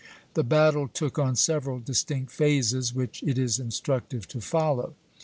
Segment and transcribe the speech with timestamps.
[0.33, 4.87] The battle took on several distinct phases, which it is instructive to follow.
[4.95, 4.95] M.